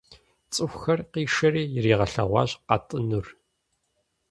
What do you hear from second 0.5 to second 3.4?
ЦӀыхухэр къишэри яригъэлъэгъуащ къатӀынур.